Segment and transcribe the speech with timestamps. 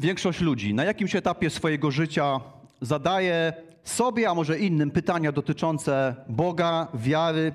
[0.00, 2.40] większość ludzi na jakimś etapie swojego życia
[2.80, 3.52] zadaje
[3.84, 7.52] sobie, a może innym pytania dotyczące Boga, wiary.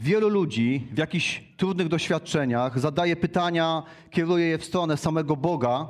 [0.00, 5.86] Wielu ludzi w jakichś trudnych doświadczeniach zadaje pytania, kieruje je w stronę samego Boga.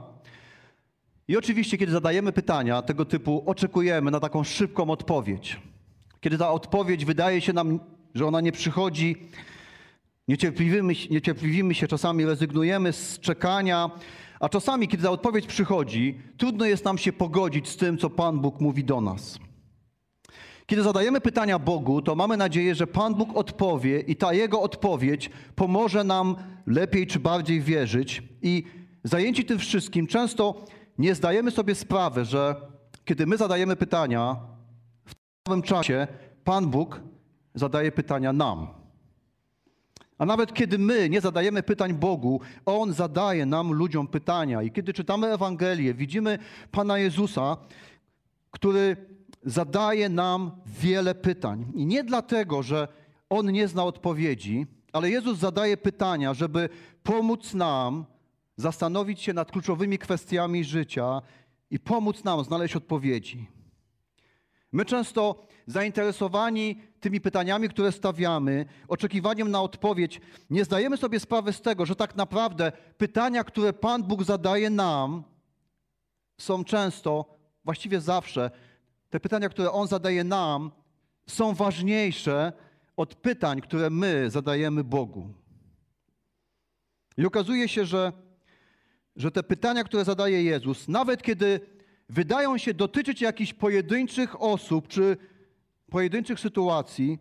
[1.28, 5.60] I oczywiście, kiedy zadajemy pytania tego typu, oczekujemy na taką szybką odpowiedź.
[6.20, 7.80] Kiedy ta odpowiedź wydaje się nam,
[8.14, 9.16] że ona nie przychodzi,
[10.28, 13.90] niecierpliwimy, niecierpliwimy się, czasami rezygnujemy z czekania,
[14.40, 18.40] a czasami, kiedy ta odpowiedź przychodzi, trudno jest nam się pogodzić z tym, co Pan
[18.40, 19.38] Bóg mówi do nas.
[20.66, 25.30] Kiedy zadajemy pytania Bogu, to mamy nadzieję, że Pan Bóg odpowie i ta Jego odpowiedź
[25.54, 28.22] pomoże nam lepiej czy bardziej wierzyć.
[28.42, 28.64] I
[29.04, 30.64] zajęci tym wszystkim często
[30.98, 32.56] nie zdajemy sobie sprawy, że
[33.04, 34.36] kiedy my zadajemy pytania,
[35.04, 35.14] w
[35.50, 36.06] tym czasie
[36.44, 37.00] Pan Bóg
[37.54, 38.77] zadaje pytania nam.
[40.18, 44.62] A nawet kiedy my nie zadajemy pytań Bogu, On zadaje nam, ludziom, pytania.
[44.62, 46.38] I kiedy czytamy Ewangelię, widzimy
[46.70, 47.56] Pana Jezusa,
[48.50, 48.96] który
[49.44, 51.66] zadaje nam wiele pytań.
[51.74, 52.88] I nie dlatego, że
[53.28, 56.68] On nie zna odpowiedzi, ale Jezus zadaje pytania, żeby
[57.02, 58.04] pomóc nam
[58.56, 61.22] zastanowić się nad kluczowymi kwestiami życia
[61.70, 63.46] i pomóc nam znaleźć odpowiedzi.
[64.72, 71.60] My często zainteresowani tymi pytaniami, które stawiamy, oczekiwaniem na odpowiedź, nie zdajemy sobie sprawy z
[71.60, 75.22] tego, że tak naprawdę pytania, które Pan Bóg zadaje nam,
[76.40, 77.24] są często,
[77.64, 78.50] właściwie zawsze,
[79.10, 80.70] te pytania, które On zadaje nam,
[81.26, 82.52] są ważniejsze
[82.96, 85.28] od pytań, które my zadajemy Bogu.
[87.16, 88.12] I okazuje się, że,
[89.16, 91.60] że te pytania, które zadaje Jezus, nawet kiedy
[92.08, 95.16] wydają się dotyczyć jakichś pojedynczych osób czy
[95.90, 97.18] pojedynczych sytuacji,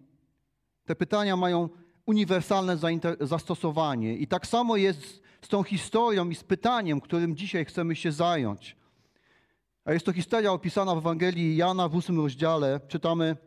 [0.86, 1.70] te pytania mają
[2.06, 2.78] uniwersalne
[3.22, 4.18] zastosowanie.
[4.18, 8.76] I tak samo jest z tą historią i z pytaniem, którym dzisiaj chcemy się zająć.
[9.86, 12.80] A jest to historia opisana w Ewangelii Jana w ósmym rozdziale.
[12.88, 13.38] Czytamy: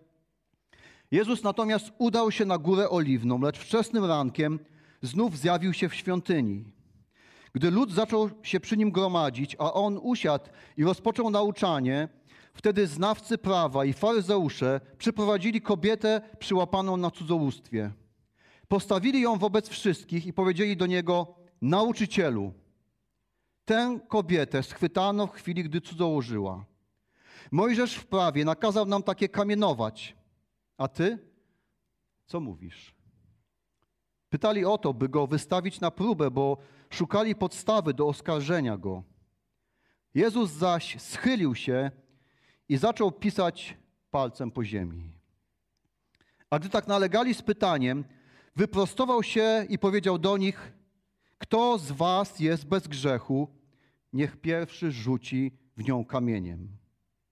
[1.11, 4.59] Jezus natomiast udał się na górę oliwną, lecz wczesnym rankiem
[5.03, 6.65] znów zjawił się w świątyni.
[7.53, 10.45] Gdy lud zaczął się przy nim gromadzić, a on usiadł
[10.77, 12.09] i rozpoczął nauczanie,
[12.61, 17.93] wtedy znawcy prawa i faryzeusze przyprowadzili kobietę przyłapaną na cudzołóstwie.
[18.69, 22.53] Postawili ją wobec wszystkich i powiedzieli do niego: Nauczycielu,
[23.65, 26.65] tę kobietę schwytano w chwili, gdy cudzołożyła.
[27.51, 30.17] Mojżesz w prawie nakazał nam takie kamienować.
[30.79, 31.19] A ty?
[32.27, 32.95] Co mówisz?
[34.29, 36.57] Pytali o to, by go wystawić na próbę, bo
[36.91, 39.03] szukali podstawy do oskarżenia go.
[40.15, 41.91] Jezus zaś schylił się
[42.71, 43.77] i zaczął pisać
[44.11, 45.13] palcem po ziemi.
[46.51, 48.05] A gdy tak nalegali z pytaniem,
[48.57, 50.73] wyprostował się i powiedział do nich:
[51.39, 53.49] Kto z was jest bez grzechu,
[54.13, 56.69] niech pierwszy rzuci w nią kamieniem.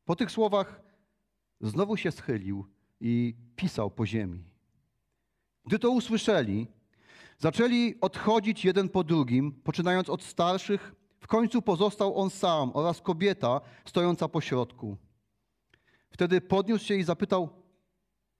[0.04, 0.82] Po tych słowach
[1.60, 2.66] znowu się schylił
[3.00, 4.44] i pisał po ziemi.
[5.66, 6.66] Gdy to usłyszeli,
[7.38, 10.94] zaczęli odchodzić jeden po drugim, poczynając od starszych.
[11.20, 14.96] W końcu pozostał on sam oraz kobieta stojąca po środku.
[16.10, 17.48] Wtedy podniósł się i zapytał: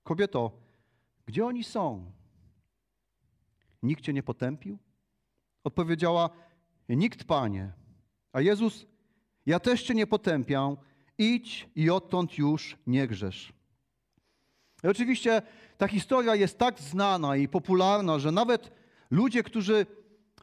[0.03, 0.53] Kobieto,
[1.27, 2.13] gdzie oni są?
[3.83, 4.79] Nikt cię nie potępił?
[5.65, 6.31] Odpowiedziała:
[6.89, 7.73] Nikt, panie.
[8.33, 8.87] A Jezus,
[9.47, 10.77] ja też cię nie potępiam,
[11.19, 13.53] idź i odtąd już nie grzesz.
[14.85, 15.43] I oczywiście
[15.79, 18.71] ta historia jest tak znana i popularna, że nawet
[19.11, 19.87] ludzie, którzy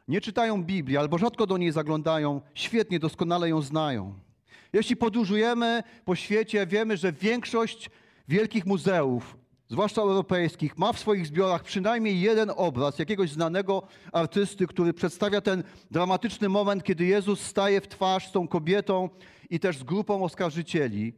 [0.08, 4.25] nie czytają Biblii albo rzadko do niej zaglądają, świetnie, doskonale ją znają.
[4.72, 7.90] Jeśli podróżujemy po świecie, wiemy, że większość
[8.28, 9.36] wielkich muzeów
[9.68, 15.62] zwłaszcza europejskich, ma w swoich zbiorach przynajmniej jeden obraz jakiegoś znanego artysty, który przedstawia ten
[15.90, 19.08] dramatyczny moment, kiedy Jezus staje w twarz z tą kobietą
[19.50, 21.12] i też z grupą oskarżycieli.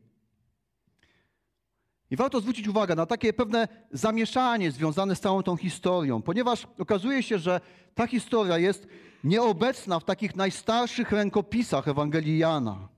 [2.11, 7.23] I warto zwrócić uwagę na takie pewne zamieszanie związane z całą tą historią, ponieważ okazuje
[7.23, 7.61] się, że
[7.95, 8.87] ta historia jest
[9.25, 12.89] nieobecna w takich najstarszych rękopisach Ewangelii Jana.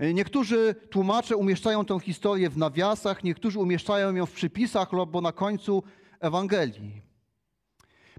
[0.00, 5.82] Niektórzy tłumacze umieszczają tę historię w nawiasach, niektórzy umieszczają ją w przypisach albo na końcu
[6.20, 7.02] Ewangelii.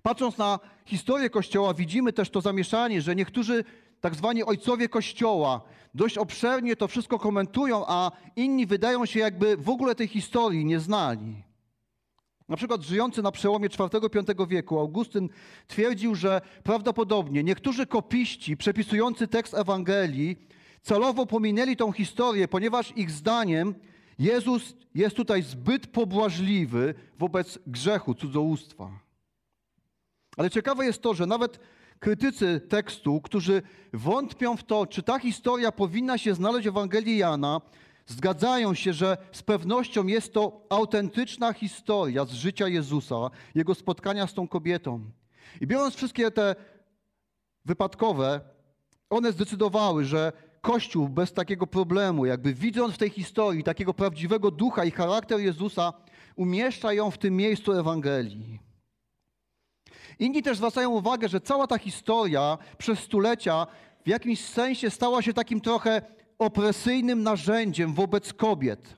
[0.02, 3.64] Patrząc na historię Kościoła, widzimy też to zamieszanie, że niektórzy
[4.02, 5.62] tak zwani ojcowie Kościoła
[5.94, 10.80] dość obszernie to wszystko komentują, a inni wydają się jakby w ogóle tej historii nie
[10.80, 11.44] znali.
[12.50, 15.30] Na przykład żyjący na przełomie IV-V wieku Augustyn
[15.68, 20.38] twierdził, że prawdopodobnie niektórzy kopiści przepisujący tekst Ewangelii
[20.82, 23.76] celowo pominęli tą historię, ponieważ ich zdaniem
[24.20, 28.90] Jezus jest tutaj zbyt pobłażliwy wobec grzechu cudzołóstwa.
[30.38, 31.60] Ale ciekawe jest to, że nawet
[32.00, 33.62] krytycy tekstu, którzy
[33.94, 37.62] wątpią w to, czy ta historia powinna się znaleźć w Ewangelii Jana,
[38.06, 43.16] zgadzają się, że z pewnością jest to autentyczna historia z życia Jezusa,
[43.56, 45.12] jego spotkania z tą kobietą.
[45.62, 46.56] I biorąc wszystkie te
[47.66, 48.42] wypadkowe,
[49.10, 54.86] one zdecydowały, że Kościół bez takiego problemu, jakby widząc w tej historii takiego prawdziwego ducha
[54.86, 55.94] i charakter Jezusa,
[56.36, 58.60] umieszcza ją w tym miejscu Ewangelii.
[60.20, 63.68] Inni też zwracają uwagę, że cała ta historia przez stulecia
[64.06, 66.02] w jakimś sensie stała się takim trochę
[66.40, 68.98] opresyjnym narzędziem wobec kobiet.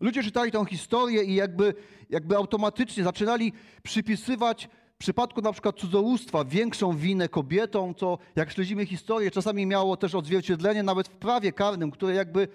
[0.00, 1.74] Ludzie czytali tę historię i jakby,
[2.10, 3.52] jakby automatycznie zaczynali
[3.82, 9.96] przypisywać w przypadku na przykład cudzołóstwa większą winę kobietom, co jak śledzimy historię, czasami miało
[9.96, 12.48] też odzwierciedlenie nawet w prawie karnym, które jakby,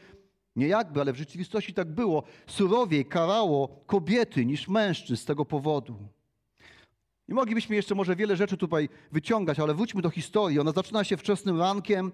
[0.55, 5.95] nie jakby, ale w rzeczywistości tak było, surowiej karało kobiety niż mężczyzn z tego powodu.
[7.27, 10.59] I moglibyśmy jeszcze może wiele rzeczy tutaj wyciągać, ale wróćmy do historii.
[10.59, 12.11] Ona zaczyna się wczesnym rankiem.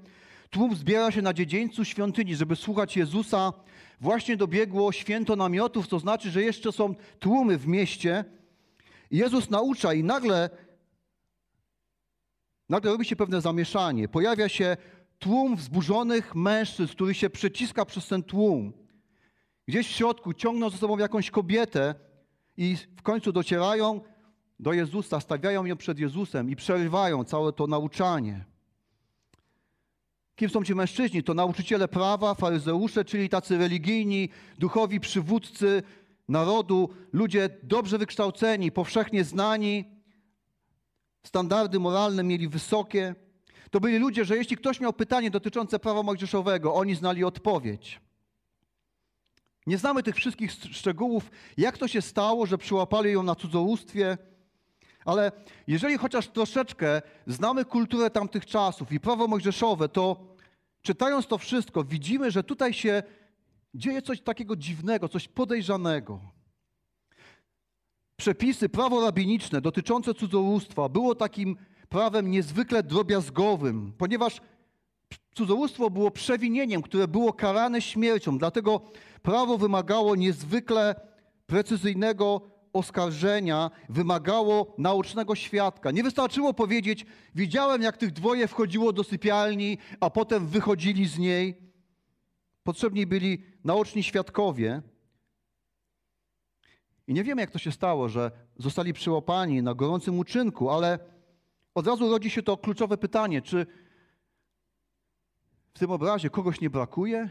[0.50, 3.54] Tłum zbiera się na dziedzińcu świątyni, żeby słuchać Jezusa.
[4.02, 8.26] Właśnie dobiegło święto namiotów, to znaczy, że jeszcze są tłumy w mieście.
[9.12, 10.50] Jezus naucza i nagle,
[12.70, 14.08] nagle robi się pewne zamieszanie.
[14.08, 14.78] Pojawia się
[15.20, 18.74] tłum wzburzonych mężczyzn, który się przeciska przez ten tłum.
[19.68, 21.96] Gdzieś w środku ciągną ze sobą jakąś kobietę
[22.58, 24.02] i w końcu docierają
[24.60, 28.46] do Jezusa, stawiają ją przed Jezusem i przerywają całe to nauczanie.
[30.36, 31.24] Kim są ci mężczyźni?
[31.24, 34.30] To nauczyciele prawa, faryzeusze, czyli tacy religijni,
[34.60, 35.84] duchowi przywódcy
[36.28, 39.86] narodu, ludzie dobrze wykształceni, powszechnie znani,
[41.24, 43.16] standardy moralne mieli wysokie.
[43.72, 48.02] To byli ludzie, że jeśli ktoś miał pytanie dotyczące prawa mojżeszowego, oni znali odpowiedź.
[49.68, 54.18] Nie znamy tych wszystkich szczegółów, jak to się stało, że przyłapali ją na cudzołóstwie,
[55.06, 55.32] ale
[55.68, 60.36] jeżeli chociaż troszeczkę znamy kulturę tamtych czasów i prawo mojżeszowe, to
[60.82, 63.04] czytając to wszystko, widzimy, że tutaj się
[63.76, 66.20] dzieje coś takiego dziwnego, coś podejrzanego.
[68.18, 71.58] Przepisy, prawo rabiniczne dotyczące cudzołóstwa było takim
[71.90, 74.42] prawem niezwykle drobiazgowym, ponieważ
[75.36, 78.38] cudzołóstwo było przewinieniem, które było karane śmiercią.
[78.38, 78.82] Dlatego
[79.22, 80.96] prawo wymagało niezwykle
[81.48, 82.42] precyzyjnego
[82.74, 85.92] oskarżenia wymagało naocznego świadka.
[85.92, 87.06] Nie wystarczyło powiedzieć,
[87.36, 91.56] widziałem jak tych dwoje wchodziło do sypialni, a potem wychodzili z niej.
[92.64, 94.82] Potrzebni byli naoczni świadkowie.
[97.08, 101.00] I nie wiemy, jak to się stało, że zostali przyłapani na gorącym uczynku, ale
[101.76, 103.66] od razu rodzi się to kluczowe pytanie, czy
[105.74, 107.30] w tym obrazie kogoś nie brakuje?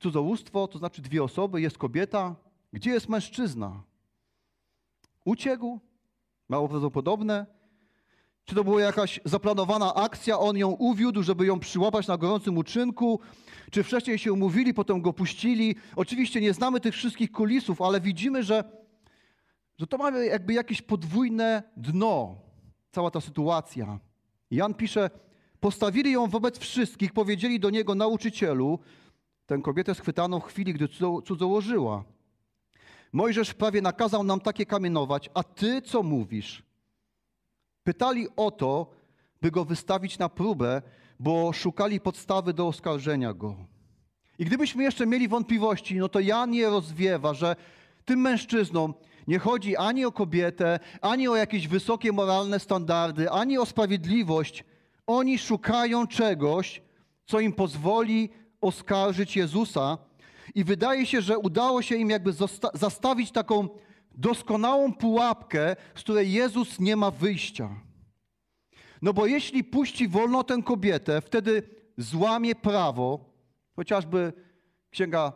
[0.00, 2.36] Cudzołóstwo, to znaczy dwie osoby, jest kobieta.
[2.72, 3.82] Gdzie jest mężczyzna?
[5.24, 5.80] Uciekł?
[6.48, 7.46] Mało prawdopodobne.
[8.44, 13.20] Czy to była jakaś zaplanowana akcja, on ją uwiódł, żeby ją przyłapać na gorącym uczynku?
[13.70, 15.76] Czy wcześniej się umówili, potem go puścili?
[15.96, 18.64] Oczywiście nie znamy tych wszystkich kulisów, ale widzimy, że,
[19.78, 22.36] że to ma jakby jakieś podwójne dno,
[22.90, 23.98] cała ta sytuacja.
[24.50, 25.10] Jan pisze,
[25.60, 28.78] postawili ją wobec wszystkich, powiedzieli do niego, nauczycielu,
[29.46, 30.88] tę kobietę schwytano w chwili, gdy
[31.24, 32.04] cudzołożyła.
[33.12, 36.69] Mojżesz prawie nakazał nam takie kamienować, a ty co mówisz?
[37.84, 38.86] Pytali o to,
[39.42, 40.82] by go wystawić na próbę,
[41.20, 43.56] bo szukali podstawy do oskarżenia go.
[44.38, 47.56] I gdybyśmy jeszcze mieli wątpliwości, no to Jan je rozwiewa, że
[48.04, 48.94] tym mężczyznom
[49.26, 54.64] nie chodzi ani o kobietę, ani o jakieś wysokie moralne standardy, ani o sprawiedliwość.
[55.06, 56.82] Oni szukają czegoś,
[57.26, 59.98] co im pozwoli oskarżyć Jezusa,
[60.54, 62.32] i wydaje się, że udało się im jakby
[62.74, 63.68] zastawić taką
[64.20, 67.68] doskonałą pułapkę, z której Jezus nie ma wyjścia.
[69.02, 71.62] No bo jeśli puści wolno tę kobietę, wtedy
[71.98, 73.20] złamie prawo,
[73.76, 74.32] chociażby
[74.90, 75.32] księga,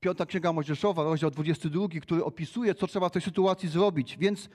[0.00, 4.16] piąta księga Mojżeszowa, rozdział 22, który opisuje, co trzeba w tej sytuacji zrobić.
[4.18, 4.48] Więc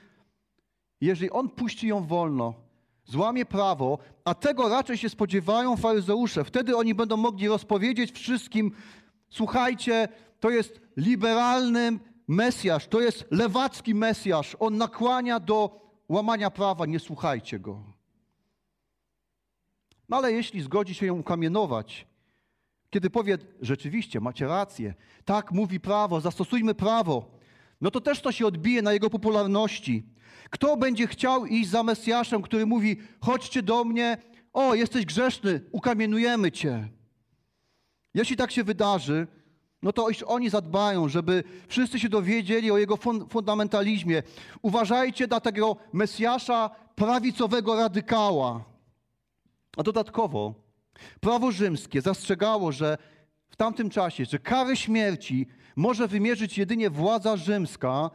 [1.00, 2.54] jeżeli on puści ją wolno,
[3.04, 8.72] złamie prawo, a tego raczej się spodziewają faryzeusze, wtedy oni będą mogli rozpowiedzieć wszystkim,
[9.30, 10.08] Słuchajcie,
[10.40, 11.98] to jest liberalny
[12.30, 14.56] Mesjasz, to jest lewacki Mesjasz.
[14.58, 17.82] On nakłania do łamania prawa, nie słuchajcie go.
[20.08, 22.06] No ale jeśli zgodzi się ją ukamienować,
[22.90, 24.94] kiedy powie, rzeczywiście, macie rację,
[25.24, 27.30] tak mówi prawo, zastosujmy prawo,
[27.80, 30.06] no to też to się odbije na jego popularności.
[30.50, 34.18] Kto będzie chciał iść za Mesjaszem, który mówi, chodźcie do mnie,
[34.52, 36.88] o, jesteś grzeszny, ukamienujemy cię.
[38.14, 39.26] Jeśli tak się wydarzy,
[39.82, 42.96] no to iż oni zadbają, żeby wszyscy się dowiedzieli o jego
[43.28, 44.22] fundamentalizmie.
[44.62, 48.64] Uważajcie dla tego Mesjasza prawicowego radykała.
[49.76, 50.54] A dodatkowo
[51.20, 52.98] prawo rzymskie zastrzegało, że
[53.48, 55.46] w tamtym czasie, że karę śmierci
[55.76, 58.10] może wymierzyć jedynie władza rzymska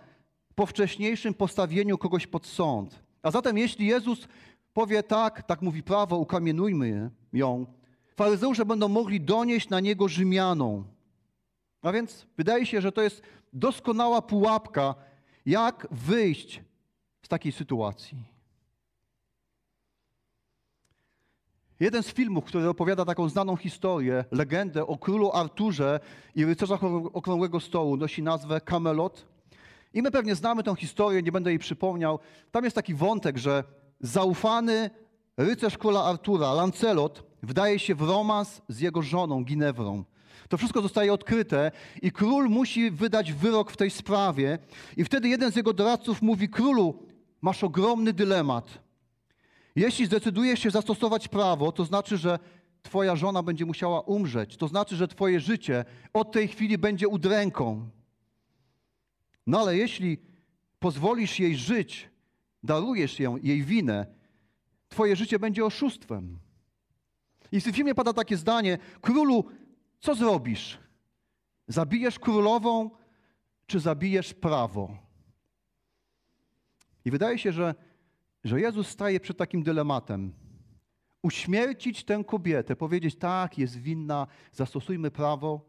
[0.56, 3.00] po wcześniejszym postawieniu kogoś pod sąd.
[3.24, 4.28] A zatem jeśli Jezus
[4.74, 7.66] powie tak, tak mówi prawo, ukamienujmy ją,
[8.16, 10.95] faryzeusze będą mogli donieść na niego Rzymianom.
[11.86, 13.22] A więc wydaje się, że to jest
[13.54, 14.96] doskonała pułapka,
[15.46, 16.62] jak wyjść
[17.22, 18.18] z takiej sytuacji.
[21.80, 26.00] Jeden z filmów, który opowiada taką znaną historię, legendę o królu Arturze
[26.36, 29.26] i rycerzach okrągłego stołu, nosi nazwę Camelot.
[29.94, 32.20] I my pewnie znamy tę historię, nie będę jej przypomniał.
[32.52, 33.64] Tam jest taki wątek, że
[34.00, 34.90] zaufany
[35.38, 40.04] rycerz króla Artura, Lancelot, wdaje się w romans z jego żoną Ginewrą.
[40.50, 41.72] To wszystko zostaje odkryte
[42.02, 44.60] i król musi wydać wyrok w tej sprawie.
[44.98, 47.04] I wtedy jeden z jego doradców mówi: Królu,
[47.42, 48.80] masz ogromny dylemat.
[49.76, 52.40] Jeśli zdecydujesz się zastosować prawo, to znaczy, że
[52.84, 54.58] Twoja żona będzie musiała umrzeć.
[54.58, 57.90] To znaczy, że Twoje życie od tej chwili będzie udręką.
[59.48, 60.18] No ale jeśli
[60.80, 62.10] pozwolisz jej żyć,
[62.64, 64.06] darujesz ją, jej winę,
[64.90, 66.40] Twoje życie będzie oszustwem.
[67.52, 69.46] I w filmie pada takie zdanie: Królu,
[70.06, 70.78] co zrobisz?
[71.68, 72.90] Zabijesz królową,
[73.68, 74.98] czy zabijesz prawo?
[77.06, 77.76] I wydaje się, że
[78.46, 80.34] że Jezus staje przed takim dylematem.
[81.22, 85.66] Uśmiercić tę kobietę, powiedzieć tak, jest winna, zastosujmy prawo,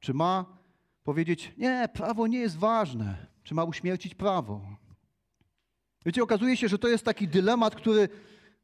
[0.00, 0.58] czy ma
[1.04, 4.60] powiedzieć nie, prawo nie jest ważne, czy ma uśmiercić prawo.
[6.06, 8.08] Wiecie, okazuje się, że to jest taki dylemat, który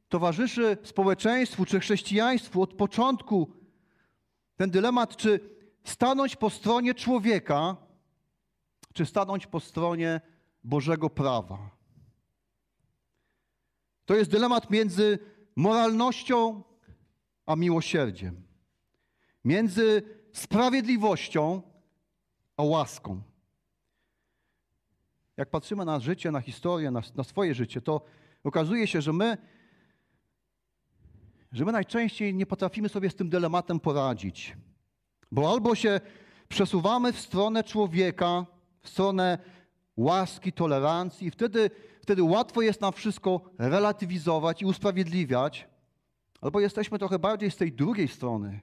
[0.08, 3.57] towarzyszy społeczeństwu czy chrześcijaństwu od początku.
[4.58, 5.40] Ten dylemat, czy
[5.84, 7.76] stanąć po stronie człowieka,
[8.92, 10.20] czy stanąć po stronie
[10.64, 11.70] Bożego prawa.
[14.04, 15.18] To jest dylemat między
[15.56, 16.62] moralnością
[17.46, 18.42] a miłosierdziem,
[19.44, 21.62] między sprawiedliwością
[22.56, 23.22] a łaską.
[25.36, 28.04] Jak patrzymy na życie, na historię, na, na swoje życie, to
[28.44, 29.38] okazuje się, że my,
[31.52, 34.56] że my najczęściej nie potrafimy sobie z tym dylematem poradzić.
[35.32, 36.00] Bo albo się
[36.48, 38.46] przesuwamy w stronę człowieka,
[38.80, 39.38] w stronę
[39.96, 41.70] łaski, tolerancji, i wtedy
[42.02, 45.68] wtedy łatwo jest nam wszystko relatywizować i usprawiedliwiać,
[46.40, 48.60] albo jesteśmy trochę bardziej z tej drugiej strony.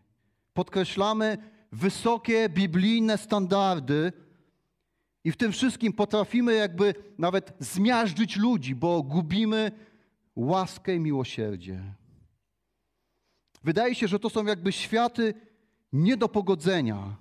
[0.54, 1.38] Podkreślamy
[1.72, 4.14] wysokie biblijne standardy
[5.24, 9.72] i w tym wszystkim potrafimy jakby nawet zmiażdżyć ludzi, bo gubimy
[10.36, 11.84] łaskę i miłosierdzie.
[13.66, 15.34] Wydaje się, że to są jakby światy
[15.94, 17.16] nie do pogodzenia.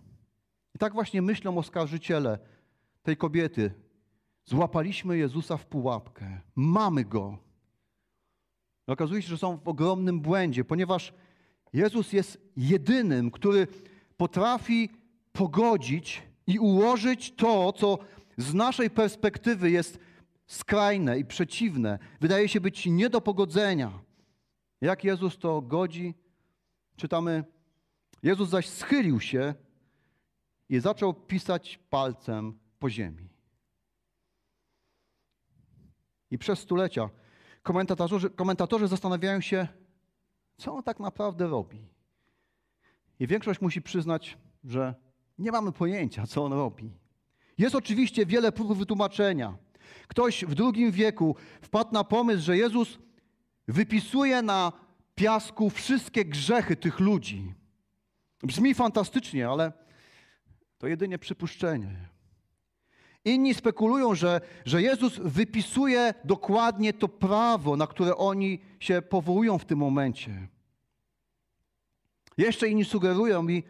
[0.75, 2.39] I tak właśnie myślą oskarżyciele
[3.03, 3.75] tej kobiety,
[4.45, 6.41] Złapaliśmy Jezusa w pułapkę.
[6.55, 7.39] Mamy go.
[8.89, 11.13] I okazuje się, że są w ogromnym błędzie, ponieważ
[11.73, 13.67] Jezus jest jedynym, który
[14.17, 14.91] potrafi
[15.33, 17.99] pogodzić i ułożyć to, co
[18.37, 19.99] z naszej perspektywy jest
[20.47, 23.93] skrajne i przeciwne, wydaje się być nie do pogodzenia.
[24.81, 26.15] Jak Jezus to godzi?
[26.97, 27.45] Czytamy,
[28.23, 29.55] Jezus zaś schylił się
[30.69, 33.29] i zaczął pisać palcem po ziemi.
[36.31, 37.11] I przez stulecia
[37.63, 39.69] komentatorzy, komentatorzy zastanawiają się,
[40.57, 41.89] co on tak naprawdę robi.
[43.21, 44.95] I większość musi przyznać, że
[45.39, 46.91] nie mamy pojęcia, co on robi.
[47.59, 49.57] Jest oczywiście wiele prób wytłumaczenia.
[50.09, 52.99] Ktoś w drugim wieku wpadł na pomysł, że Jezus
[53.69, 54.73] wypisuje na
[55.15, 57.55] piasku wszystkie grzechy tych ludzi.
[58.43, 59.73] Brzmi fantastycznie, ale
[60.79, 62.09] to jedynie przypuszczenie.
[63.25, 69.65] Inni spekulują, że, że Jezus wypisuje dokładnie to prawo, na które oni się powołują w
[69.65, 70.49] tym momencie.
[72.39, 73.63] Jeszcze inni sugerują mi,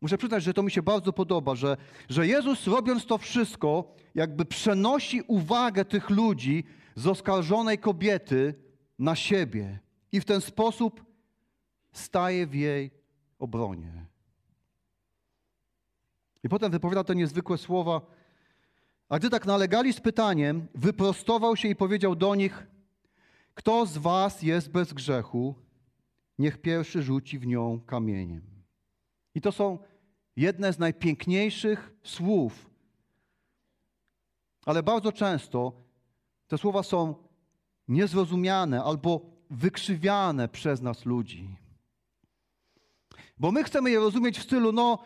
[0.00, 1.76] muszę przyznać, że to mi się bardzo podoba, że,
[2.08, 6.64] że Jezus robiąc to wszystko, jakby przenosi uwagę tych ludzi
[6.94, 8.54] z oskarżonej kobiety
[8.98, 9.78] na siebie
[10.12, 11.04] i w ten sposób
[11.92, 12.90] staje w jej
[13.38, 14.06] obronie.
[16.44, 18.00] I potem wypowiada te niezwykłe słowa,
[19.08, 22.66] a gdy tak nalegali z pytaniem, wyprostował się i powiedział do nich:
[23.54, 25.54] Kto z was jest bez grzechu,
[26.38, 28.42] niech pierwszy rzuci w nią kamieniem.
[29.34, 29.78] I to są
[30.36, 32.70] jedne z najpiękniejszych słów.
[34.64, 35.72] Ale bardzo często
[36.48, 37.14] te słowa są
[37.88, 39.20] niezrozumiane albo
[39.50, 41.48] wykrzywiane przez nas ludzi.
[43.38, 44.98] Bo my chcemy je rozumieć w stylu, no,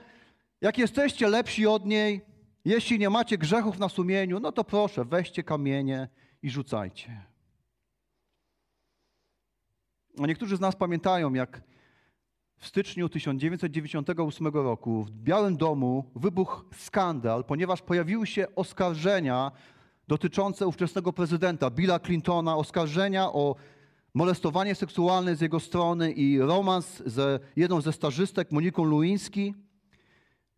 [0.60, 2.20] jak jesteście lepsi od niej,
[2.64, 6.08] jeśli nie macie grzechów na sumieniu, no to proszę, weźcie kamienie
[6.42, 7.20] i rzucajcie.
[10.22, 11.62] A niektórzy z nas pamiętają, jak
[12.56, 19.52] w styczniu 1998 roku w Białym Domu wybuchł skandal, ponieważ pojawiły się oskarżenia
[20.08, 23.56] dotyczące ówczesnego prezydenta Billa Clintona, oskarżenia o
[24.14, 29.54] molestowanie seksualne z jego strony i romans z jedną ze stażystek, Moniką Luiński.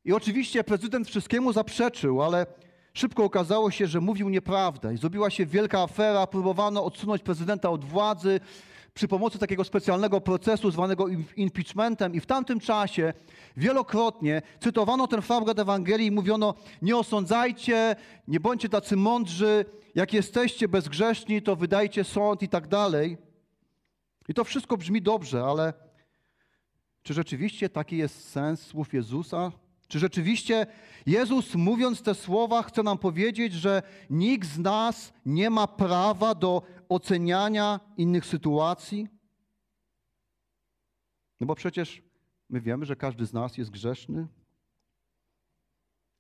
[0.04, 2.46] I oczywiście prezydent wszystkiemu zaprzeczył, ale
[2.94, 7.84] szybko okazało się, że mówił nieprawdę i zrobiła się wielka afera, próbowano odsunąć prezydenta od
[7.84, 8.40] władzy,
[8.94, 13.12] przy pomocy takiego specjalnego procesu zwanego impeachmentem i w tamtym czasie
[13.56, 17.96] wielokrotnie cytowano ten fragment Ewangelii i mówiono nie osądzajcie,
[18.28, 23.25] nie bądźcie tacy mądrzy, jak jesteście bezgrzeszni, to wydajcie sąd i tak dalej.
[24.28, 25.73] I to wszystko brzmi dobrze, ale
[27.02, 29.52] czy rzeczywiście taki jest sens słów Jezusa?
[29.88, 30.66] Czy rzeczywiście
[31.06, 36.62] Jezus, mówiąc te słowa, chce nam powiedzieć, że nikt z nas nie ma prawa do
[36.88, 39.09] oceniania innych sytuacji?
[41.40, 42.02] No bo przecież
[42.50, 44.26] my wiemy, że każdy z nas jest grzeszny.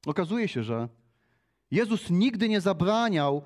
[0.06, 0.88] Okazuje się, że
[1.70, 3.42] Jezus nigdy nie zabraniał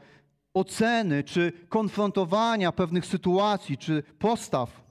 [0.54, 4.84] oceny czy konfrontowania pewnych sytuacji czy postaw,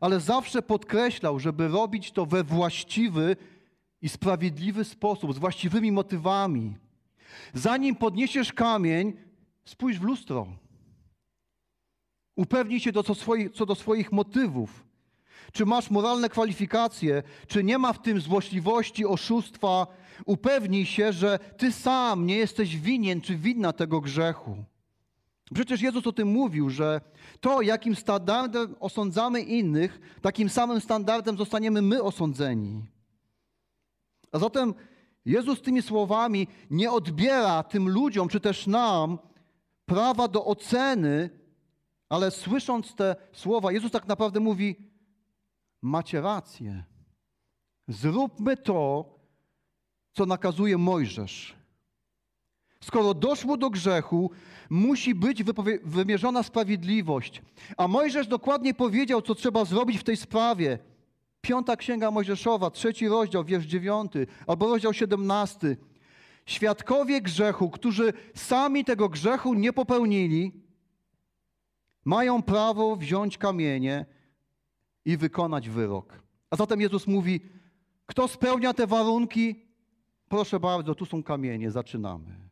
[0.00, 3.36] ale zawsze podkreślał, żeby robić to we właściwy
[4.02, 6.76] i sprawiedliwy sposób, z właściwymi motywami.
[7.54, 9.12] Zanim podniesiesz kamień,
[9.64, 10.46] spójrz w lustro.
[12.36, 13.14] Upewnij się do, co,
[13.54, 14.84] co do swoich motywów.
[15.52, 19.86] Czy masz moralne kwalifikacje, czy nie ma w tym złośliwości, oszustwa.
[20.26, 24.64] Upewnij się, że ty sam nie jesteś winien czy winna tego grzechu.
[25.54, 27.00] Przecież Jezus o tym mówił, że
[27.40, 32.84] to, jakim standardem osądzamy innych, takim samym standardem zostaniemy my osądzeni.
[34.32, 34.74] A zatem
[35.24, 39.18] Jezus tymi słowami nie odbiera tym ludziom, czy też nam,
[39.86, 41.30] prawa do oceny,
[42.08, 44.76] ale słysząc te słowa, Jezus tak naprawdę mówi:
[45.82, 46.84] Macie rację.
[47.88, 49.14] Zróbmy to,
[50.12, 51.59] co nakazuje Mojżesz.
[52.84, 54.30] Skoro doszło do grzechu,
[54.70, 55.44] musi być
[55.84, 57.42] wymierzona sprawiedliwość.
[57.76, 60.78] A Mojżesz dokładnie powiedział, co trzeba zrobić w tej sprawie.
[61.40, 65.76] Piąta Księga Mojżeszowa, trzeci rozdział, wiersz dziewiąty, albo rozdział siedemnasty.
[66.46, 70.52] Świadkowie grzechu, którzy sami tego grzechu nie popełnili,
[72.04, 74.06] mają prawo wziąć kamienie
[75.04, 76.22] i wykonać wyrok.
[76.50, 77.40] A zatem Jezus mówi,
[78.06, 79.66] kto spełnia te warunki,
[80.28, 82.49] proszę bardzo, tu są kamienie, zaczynamy.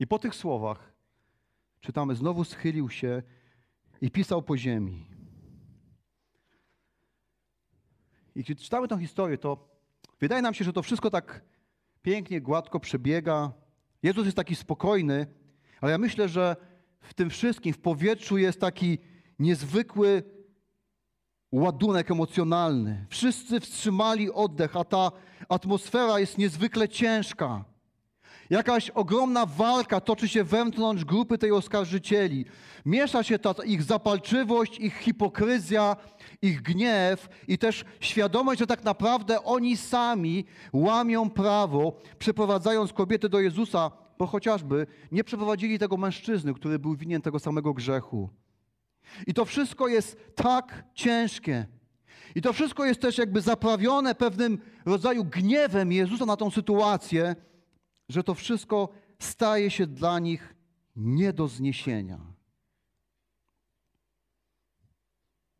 [0.00, 0.92] I po tych słowach
[1.80, 3.22] czytamy, znowu schylił się
[4.00, 5.06] i pisał po ziemi.
[8.34, 9.68] I kiedy czytamy tę historię, to
[10.20, 11.44] wydaje nam się, że to wszystko tak
[12.02, 13.52] pięknie, gładko przebiega.
[14.02, 15.26] Jezus jest taki spokojny,
[15.80, 16.56] ale ja myślę, że
[17.00, 18.98] w tym wszystkim, w powietrzu jest taki
[19.38, 20.22] niezwykły
[21.52, 23.06] ładunek emocjonalny.
[23.10, 25.12] Wszyscy wstrzymali oddech, a ta
[25.48, 27.64] atmosfera jest niezwykle ciężka.
[28.54, 32.44] Jakaś ogromna walka toczy się wewnątrz grupy tej oskarżycieli.
[32.86, 35.96] Miesza się ta ich zapalczywość, ich hipokryzja,
[36.42, 43.40] ich gniew i też świadomość, że tak naprawdę oni sami łamią prawo, przeprowadzając kobiety do
[43.40, 48.30] Jezusa, bo chociażby nie przeprowadzili tego mężczyzny, który był winien tego samego grzechu.
[49.26, 51.66] I to wszystko jest tak ciężkie.
[52.34, 57.36] I to wszystko jest też jakby zaprawione pewnym rodzaju gniewem Jezusa na tą sytuację,
[58.08, 58.88] że to wszystko
[59.18, 60.54] staje się dla nich
[60.96, 62.20] nie do zniesienia.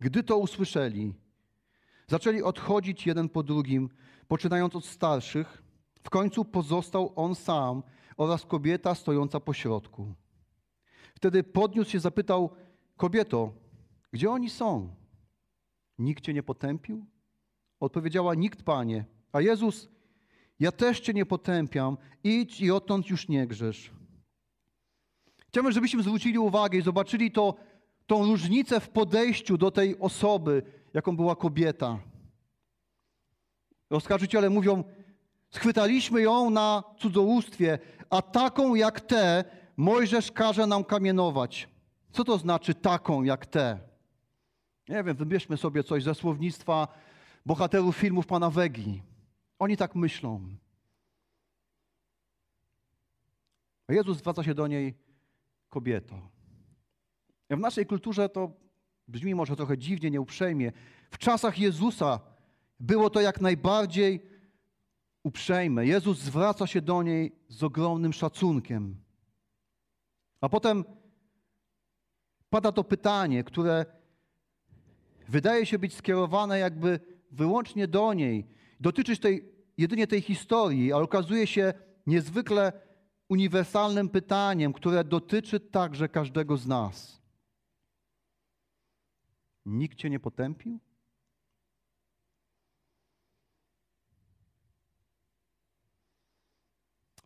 [0.01, 1.15] Gdy to usłyszeli,
[2.07, 3.89] zaczęli odchodzić jeden po drugim,
[4.29, 5.63] poczynając od starszych.
[6.03, 7.83] W końcu pozostał on sam
[8.17, 10.15] oraz kobieta stojąca po środku.
[11.15, 12.51] Wtedy podniósł się, zapytał:
[12.97, 13.53] Kobieto,
[14.13, 14.95] gdzie oni są?
[15.99, 17.07] Nikt cię nie potępił?
[17.81, 19.05] Odpowiedziała: Nikt, panie.
[19.33, 19.89] A Jezus
[20.65, 23.91] ja też Cię nie potępiam, idź i odtąd już nie grzesz.
[25.49, 27.55] Chciałbym, żebyśmy zwrócili uwagę i zobaczyli to,
[28.07, 30.63] tą różnicę w podejściu do tej osoby,
[30.95, 31.99] jaką była kobieta.
[33.91, 34.85] Oskarżyciele mówią,
[35.51, 37.79] schwytaliśmy ją na cudzołóstwie,
[38.11, 39.45] a taką jak te
[39.77, 41.69] Mojżesz każe nam kamienować.
[42.13, 43.79] Co to znaczy taką jak te?
[44.89, 46.89] Nie wiem, wybierzmy sobie coś ze słownictwa
[47.47, 49.03] bohaterów filmów pana Wegi.
[49.59, 50.57] Oni tak myślą.
[53.89, 54.95] A Jezus zwraca się do niej
[55.69, 56.15] kobieto.
[57.51, 58.53] W naszej kulturze to
[59.09, 60.73] brzmi może trochę dziwnie, nieuprzejmie.
[61.11, 62.21] W czasach Jezusa
[62.81, 64.21] było to jak najbardziej
[65.23, 65.87] uprzejme.
[65.87, 68.97] Jezus zwraca się do niej z ogromnym szacunkiem.
[70.41, 70.85] A potem
[72.51, 73.87] pada to pytanie, które
[75.29, 78.47] wydaje się być skierowane jakby wyłącznie do niej,
[78.85, 81.75] dotyczyć tej, jedynie tej historii, ale okazuje się
[82.07, 82.73] niezwykle
[83.29, 87.23] uniwersalnym pytaniem, które dotyczy także każdego z nas.
[89.67, 90.81] Nikt cię nie potępił?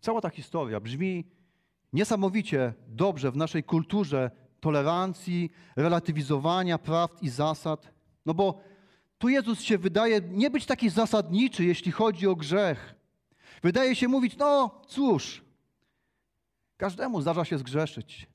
[0.00, 1.24] Cała ta historia brzmi
[1.92, 7.92] niesamowicie dobrze w naszej kulturze tolerancji, relatywizowania prawd i zasad.
[8.26, 8.60] No bo
[9.18, 12.94] tu Jezus się wydaje nie być taki zasadniczy, jeśli chodzi o grzech.
[13.62, 15.44] Wydaje się mówić, no cóż,
[16.76, 18.26] każdemu zdarza się zgrzeszyć.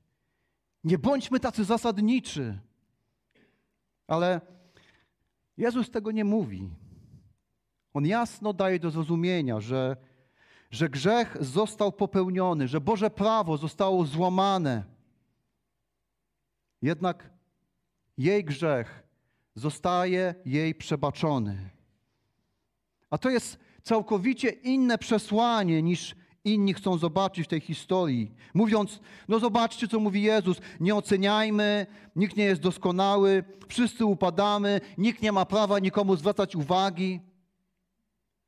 [0.84, 2.58] Nie bądźmy tacy zasadniczy.
[4.06, 4.40] Ale
[5.56, 6.70] Jezus tego nie mówi.
[7.94, 9.96] On jasno daje do zrozumienia, że,
[10.70, 14.84] że grzech został popełniony, że Boże prawo zostało złamane.
[16.82, 17.30] Jednak
[18.18, 19.03] jej grzech
[19.54, 21.70] zostaje jej przebaczony.
[23.10, 26.14] A to jest całkowicie inne przesłanie niż
[26.44, 28.34] inni chcą zobaczyć w tej historii.
[28.54, 31.86] Mówiąc, no zobaczcie, co mówi Jezus, nie oceniajmy,
[32.16, 37.20] nikt nie jest doskonały, wszyscy upadamy, nikt nie ma prawa nikomu zwracać uwagi.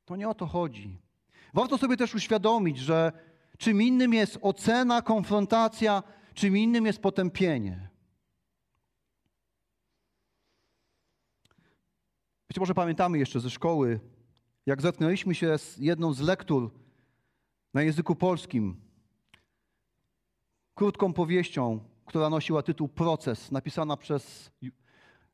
[0.05, 0.97] To nie o to chodzi.
[1.53, 3.11] Warto sobie też uświadomić, że
[3.57, 7.89] czym innym jest ocena, konfrontacja, czym innym jest potępienie.
[12.47, 13.99] Być może pamiętamy jeszcze ze szkoły,
[14.65, 16.71] jak zetknęliśmy się z jedną z lektur
[17.73, 18.81] na języku polskim,
[20.75, 24.51] krótką powieścią, która nosiła tytuł Proces, napisana przez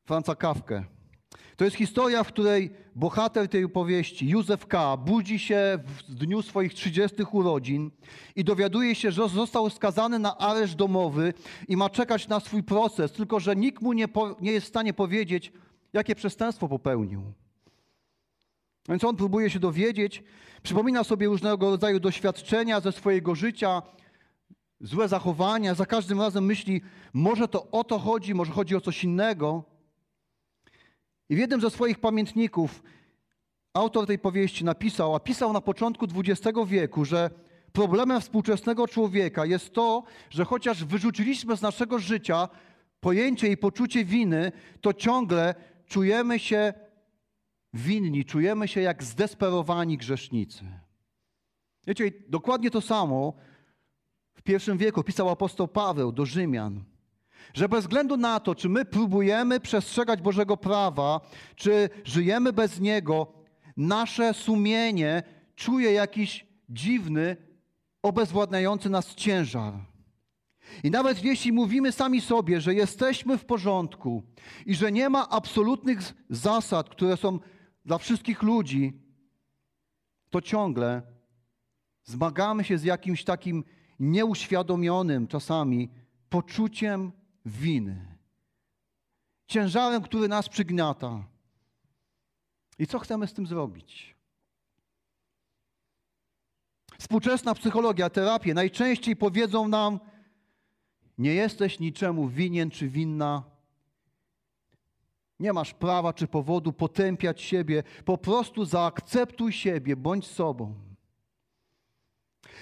[0.04, 0.84] Franca Kawkę.
[1.56, 6.74] To jest historia, w której bohater tej opowieści, Józef K., budzi się w dniu swoich
[6.74, 7.90] 30 urodzin
[8.36, 11.34] i dowiaduje się, że został skazany na areszt domowy
[11.68, 14.08] i ma czekać na swój proces, tylko że nikt mu nie,
[14.40, 15.52] nie jest w stanie powiedzieć,
[15.94, 17.22] jakie przestępstwo popełnił.
[18.88, 20.22] Więc on próbuje się dowiedzieć,
[20.62, 23.82] przypomina sobie różnego rodzaju doświadczenia ze swojego życia,
[24.80, 26.80] złe zachowania, za każdym razem myśli,
[27.12, 29.64] może to o to chodzi, może chodzi o coś innego.
[31.28, 32.82] I w jednym ze swoich pamiętników
[33.74, 37.30] autor tej powieści napisał, a pisał na początku XX wieku, że
[37.72, 42.48] problemem współczesnego człowieka jest to, że chociaż wyrzuciliśmy z naszego życia
[43.00, 45.54] pojęcie i poczucie winy, to ciągle
[45.94, 46.72] czujemy się
[47.72, 50.64] winni, czujemy się jak zdesperowani grzesznicy.
[51.86, 53.34] Wiecie, dokładnie to samo
[54.34, 56.84] w pierwszym wieku pisał apostoł Paweł do Rzymian,
[57.54, 61.20] że bez względu na to, czy my próbujemy przestrzegać Bożego prawa,
[61.56, 63.32] czy żyjemy bez niego,
[63.76, 65.22] nasze sumienie
[65.56, 67.36] czuje jakiś dziwny,
[68.02, 69.74] obezwładniający nas ciężar.
[70.84, 74.22] I nawet jeśli mówimy sami sobie, że jesteśmy w porządku
[74.66, 77.38] i że nie ma absolutnych zasad, które są
[77.84, 78.92] dla wszystkich ludzi,
[80.30, 81.02] to ciągle
[82.04, 83.64] zmagamy się z jakimś takim
[84.00, 85.90] nieuświadomionym czasami
[86.28, 87.12] poczuciem
[87.46, 88.06] winy,
[89.46, 91.24] ciężarem, który nas przygniata.
[92.78, 94.16] I co chcemy z tym zrobić?
[96.98, 100.00] Współczesna psychologia, terapie najczęściej powiedzą nam,
[101.18, 103.42] nie jesteś niczemu winien czy winna.
[105.40, 107.82] Nie masz prawa czy powodu potępiać siebie.
[108.04, 110.74] Po prostu zaakceptuj siebie, bądź sobą.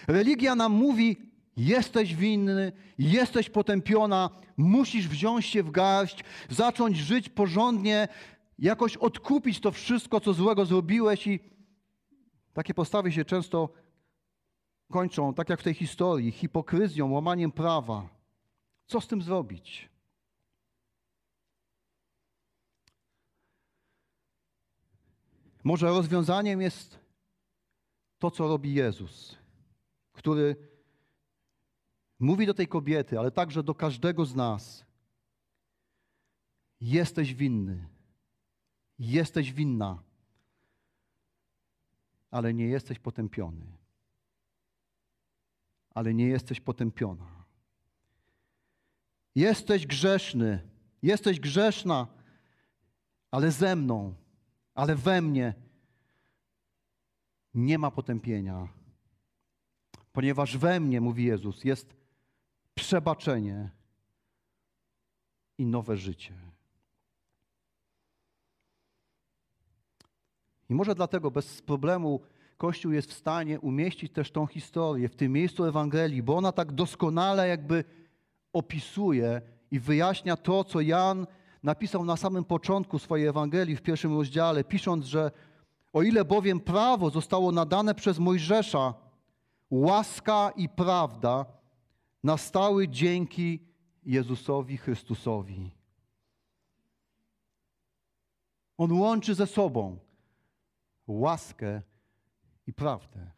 [0.09, 1.17] Religia nam mówi:
[1.57, 8.09] jesteś winny, jesteś potępiona, musisz wziąć się w garść, zacząć żyć porządnie,
[8.59, 11.27] jakoś odkupić to wszystko, co złego zrobiłeś.
[11.27, 11.41] I
[12.53, 13.69] takie postawy się często
[14.91, 18.09] kończą, tak jak w tej historii, hipokryzją, łamaniem prawa.
[18.93, 19.91] Co z tym zrobić?
[25.65, 26.99] Może rozwiązaniem jest
[28.19, 29.39] to, co robi Jezus,
[30.13, 30.57] który
[32.19, 34.85] mówi do tej kobiety, ale także do każdego z nas:
[36.81, 37.89] Jesteś winny,
[38.99, 40.03] jesteś winna,
[42.31, 43.67] ale nie jesteś potępiony.
[45.91, 47.42] Ale nie jesteś potępiona.
[49.35, 50.69] Jesteś grzeszny,
[51.03, 52.07] jesteś grzeszna,
[53.31, 54.15] ale ze mną,
[54.75, 55.55] ale we mnie
[57.55, 58.69] nie ma potępienia.
[60.13, 61.95] Ponieważ we mnie, mówi Jezus, jest
[62.75, 63.71] przebaczenie
[65.59, 66.35] i nowe życie.
[70.69, 72.21] I może dlatego bez problemu
[72.57, 76.73] Kościół jest w stanie umieścić też tą historię w tym miejscu Ewangelii, bo ona tak
[76.73, 77.85] doskonale jakby
[78.53, 81.27] opisuje i wyjaśnia to, co Jan
[81.63, 85.31] napisał na samym początku swojej Ewangelii w pierwszym rozdziale, pisząc, że
[85.93, 88.95] o ile bowiem prawo zostało nadane przez Mojżesza,
[89.71, 91.45] łaska i prawda
[92.23, 93.61] nastały dzięki
[94.05, 95.71] Jezusowi Chrystusowi.
[98.79, 99.99] On łączy ze sobą
[101.07, 101.83] łaskę
[102.67, 103.31] i prawdę.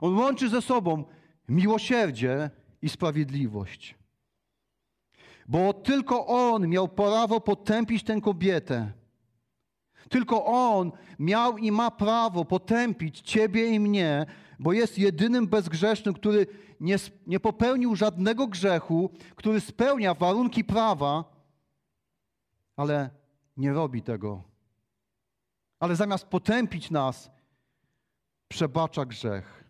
[0.00, 1.04] On łączy ze sobą
[1.48, 2.50] miłosierdzie
[2.82, 3.99] i sprawiedliwość.
[5.50, 8.92] Bo tylko On miał prawo potępić tę kobietę.
[10.08, 14.26] Tylko On miał i ma prawo potępić Ciebie i mnie,
[14.58, 16.46] bo jest jedynym bezgrzesznym, który
[16.80, 21.24] nie, nie popełnił żadnego grzechu, który spełnia warunki prawa,
[22.76, 23.10] ale
[23.56, 24.42] nie robi tego.
[25.80, 27.30] Ale zamiast potępić nas,
[28.48, 29.64] przebacza grzech.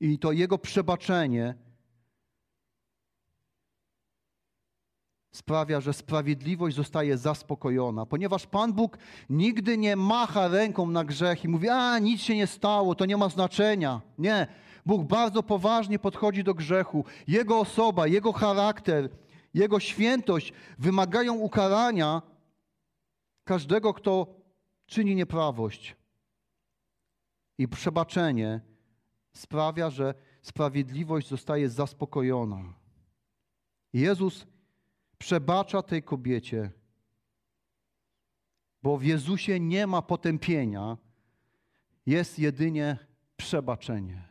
[0.00, 1.54] I to Jego przebaczenie
[5.34, 8.98] sprawia, że sprawiedliwość zostaje zaspokojona, ponieważ Pan Bóg
[9.30, 13.16] nigdy nie macha ręką na grzech i mówi: A, nic się nie stało, to nie
[13.16, 14.00] ma znaczenia.
[14.18, 14.46] Nie.
[14.86, 17.04] Bóg bardzo poważnie podchodzi do grzechu.
[17.26, 19.08] Jego osoba, jego charakter,
[19.54, 22.22] jego świętość wymagają ukarania
[23.44, 24.26] każdego, kto
[24.86, 25.96] czyni nieprawość.
[27.58, 28.60] I przebaczenie
[29.32, 32.74] sprawia, że sprawiedliwość zostaje zaspokojona.
[33.92, 34.46] Jezus
[35.24, 36.70] przebacza tej kobiecie,
[38.82, 40.96] bo w Jezusie nie ma potępienia,
[42.06, 42.98] jest jedynie
[43.36, 44.22] przebaczenie.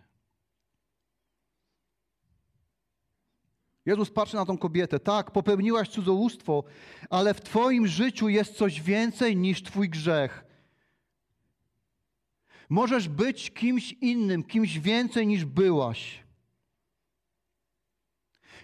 [3.86, 5.00] Jezus patrzy na tą kobietę.
[5.00, 6.64] Tak, popełniłaś cudzołóstwo,
[7.10, 10.46] ale w Twoim życiu jest coś więcej niż Twój grzech.
[12.70, 16.23] Możesz być kimś innym, kimś więcej niż byłaś.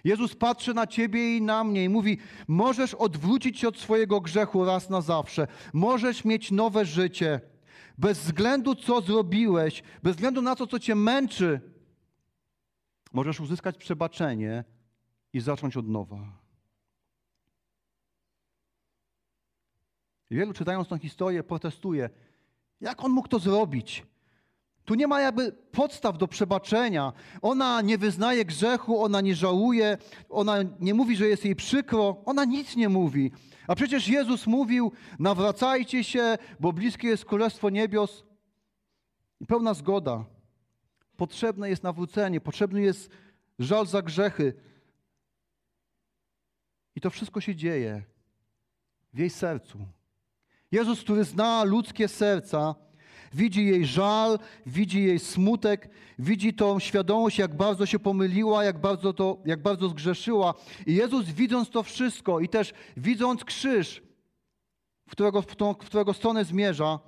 [0.04, 4.64] Jezus patrzy na ciebie i na mnie i mówi: Możesz odwrócić się od swojego grzechu
[4.64, 5.46] raz na zawsze.
[5.72, 7.40] Możesz mieć nowe życie.
[7.98, 11.60] Bez względu, co zrobiłeś, bez względu na to, co cię męczy,
[13.12, 14.64] możesz uzyskać przebaczenie
[15.32, 16.40] i zacząć od nowa.
[20.30, 22.10] Wielu czytając tę historię protestuje.
[22.80, 24.06] Jak on mógł to zrobić?
[24.84, 27.12] Tu nie ma jakby podstaw do przebaczenia.
[27.42, 32.44] Ona nie wyznaje grzechu, ona nie żałuje, ona nie mówi, że jest jej przykro, ona
[32.44, 33.32] nic nie mówi.
[33.66, 38.24] A przecież Jezus mówił: nawracajcie się, bo bliskie jest Królestwo Niebios.
[39.40, 40.24] I pełna zgoda.
[41.16, 43.10] Potrzebne jest nawrócenie, potrzebny jest
[43.58, 44.54] żal za grzechy.
[46.96, 48.02] I to wszystko się dzieje
[49.12, 49.78] w jej sercu.
[50.72, 52.74] Jezus, który zna ludzkie serca,
[53.32, 55.88] widzi jej żal, widzi jej smutek,
[56.18, 60.54] widzi tą świadomość, jak bardzo się pomyliła, jak bardzo, to, jak bardzo zgrzeszyła.
[60.86, 64.02] I Jezus, widząc to wszystko i też widząc krzyż,
[65.08, 66.98] w którego, w, tą, w którego stronę zmierza,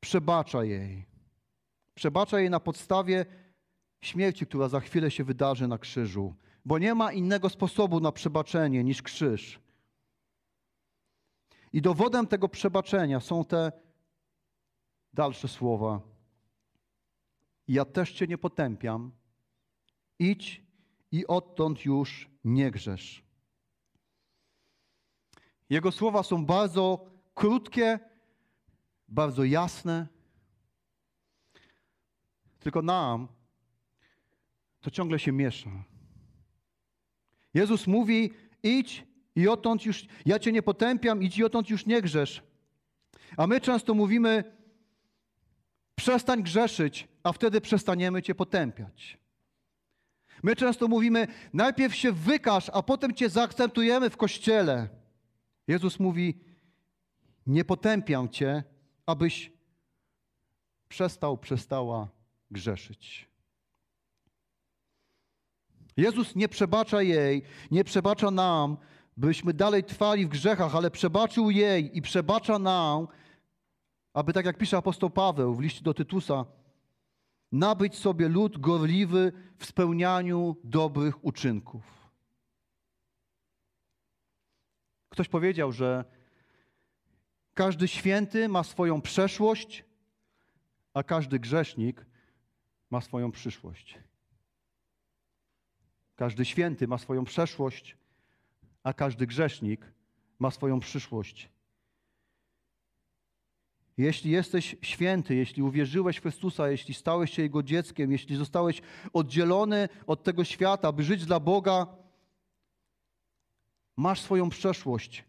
[0.00, 1.06] przebacza jej.
[1.94, 3.26] Przebacza jej na podstawie
[4.00, 8.84] śmierci, która za chwilę się wydarzy na krzyżu, bo nie ma innego sposobu na przebaczenie
[8.84, 9.60] niż krzyż.
[11.72, 13.72] I dowodem tego przebaczenia są te
[15.18, 16.00] dalsze słowa.
[17.68, 19.12] Ja też Cię nie potępiam.
[20.18, 20.62] Idź
[21.12, 23.22] i odtąd już nie grzesz.
[25.70, 27.98] Jego słowa są bardzo krótkie,
[29.08, 30.06] bardzo jasne.
[32.60, 33.28] Tylko nam
[34.80, 35.70] to ciągle się miesza.
[37.54, 42.02] Jezus mówi: idź i odtąd już, ja cię nie potępiam, idź i odtąd już nie
[42.02, 42.42] grzesz.
[43.36, 44.57] A my często mówimy,
[45.98, 49.18] Przestań grzeszyć, a wtedy przestaniemy Cię potępiać.
[50.42, 54.88] My często mówimy, najpierw się wykaż, a potem Cię zaakceptujemy w kościele.
[55.66, 56.40] Jezus mówi,
[57.46, 58.62] nie potępiam Cię,
[59.06, 59.52] abyś
[60.88, 62.08] przestał, przestała
[62.50, 63.28] grzeszyć.
[65.96, 68.76] Jezus nie przebacza jej, nie przebacza nam,
[69.16, 73.08] byśmy dalej trwali w grzechach, ale przebaczył jej i przebacza nam,
[74.18, 76.44] aby tak jak pisze apostoł Paweł w liście do Tytusa,
[77.52, 82.10] nabyć sobie lud gorliwy w spełnianiu dobrych uczynków.
[85.08, 86.04] Ktoś powiedział, że
[87.54, 89.84] każdy święty ma swoją przeszłość,
[90.94, 92.06] a każdy grzesznik
[92.90, 93.98] ma swoją przyszłość.
[96.16, 97.96] Każdy święty ma swoją przeszłość,
[98.82, 99.92] a każdy grzesznik
[100.38, 101.57] ma swoją przyszłość.
[103.98, 108.82] Jeśli jesteś święty, jeśli uwierzyłeś w Chrystusa, jeśli stałeś się Jego dzieckiem, jeśli zostałeś
[109.12, 111.86] oddzielony od tego świata, by żyć dla Boga,
[113.96, 115.24] masz swoją przeszłość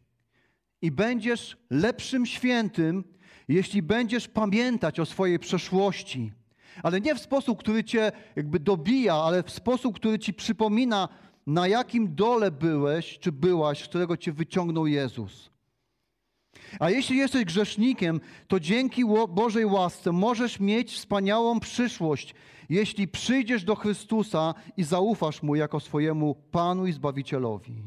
[0.82, 3.04] i będziesz lepszym świętym,
[3.48, 6.32] jeśli będziesz pamiętać o swojej przeszłości.
[6.84, 11.10] Ale nie w sposób, który cię jakby dobija, ale w sposób, który ci przypomina,
[11.48, 15.50] na jakim dole byłeś, czy byłaś, z którego cię wyciągnął Jezus.
[16.80, 22.36] A jeśli jesteś grzesznikiem, to dzięki Bożej łasce możesz mieć wspaniałą przyszłość,
[22.70, 27.84] jeśli przyjdziesz do Chrystusa i zaufasz Mu jako swojemu Panu i Zbawicielowi.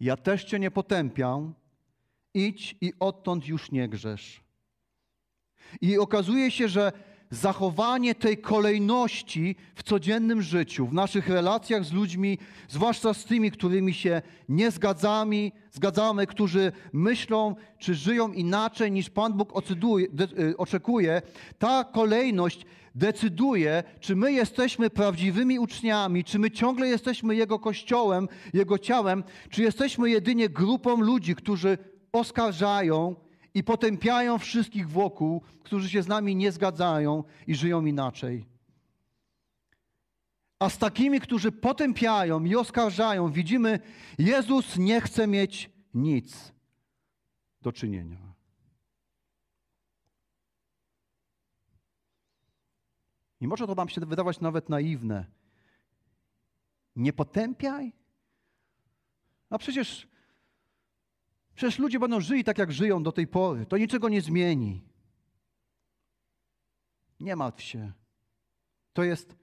[0.00, 1.54] Ja też Cię nie potępiam,
[2.34, 4.40] idź i odtąd już nie grzesz.
[5.80, 6.92] I okazuje się, że
[7.32, 13.94] zachowanie tej kolejności w codziennym życiu, w naszych relacjach z ludźmi, zwłaszcza z tymi, którymi
[13.94, 19.52] się nie zgadzamy, zgadzamy, którzy myślą czy żyją inaczej niż Pan Bóg
[20.38, 21.22] y, oczekuje,
[21.58, 28.78] ta kolejność decyduje, czy my jesteśmy prawdziwymi uczniami, czy my ciągle jesteśmy Jego kościołem, Jego
[28.78, 31.78] ciałem, czy jesteśmy jedynie grupą ludzi, którzy
[32.12, 33.14] oskarżają,
[33.54, 38.46] i potępiają wszystkich wokół, którzy się z nami nie zgadzają i żyją inaczej.
[40.58, 43.80] A z takimi, którzy potępiają i oskarżają, widzimy,
[44.18, 46.52] Jezus nie chce mieć nic
[47.62, 48.32] do czynienia.
[53.40, 55.26] I może to nam się wydawać nawet naiwne.
[56.96, 57.92] Nie potępiaj?
[59.50, 60.08] A przecież
[61.54, 63.66] Przecież ludzie będą żyli tak, jak żyją do tej pory.
[63.66, 64.82] To niczego nie zmieni.
[67.20, 67.92] Nie martw się.
[68.92, 69.36] To jest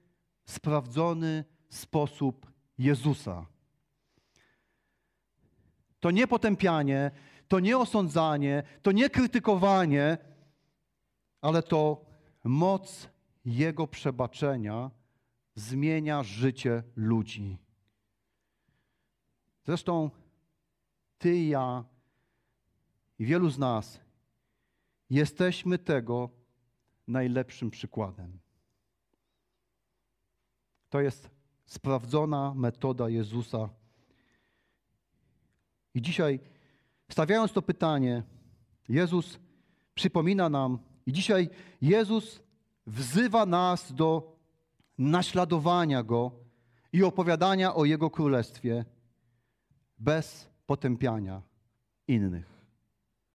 [0.44, 2.46] sprawdzony sposób
[2.78, 3.46] Jezusa.
[6.00, 7.10] To nie potępianie,
[7.48, 10.18] to nie osądzanie, to nie krytykowanie,
[11.40, 12.04] ale to
[12.44, 13.08] moc
[13.44, 14.90] Jego przebaczenia
[15.54, 17.58] zmienia życie ludzi.
[19.64, 20.10] Zresztą
[21.18, 21.84] Ty i ja
[23.20, 24.00] i wielu z nas
[25.10, 26.30] jesteśmy tego
[27.08, 28.38] najlepszym przykładem.
[30.90, 31.30] To jest
[31.66, 33.68] sprawdzona metoda Jezusa.
[35.94, 36.40] I dzisiaj,
[37.10, 38.22] stawiając to pytanie,
[38.88, 39.38] Jezus
[39.94, 41.48] przypomina nam, i dzisiaj
[41.82, 42.42] Jezus
[42.86, 44.36] wzywa nas do
[44.98, 46.32] naśladowania Go
[46.92, 48.84] i opowiadania o Jego królestwie
[49.98, 51.42] bez potępiania
[52.08, 52.49] innych.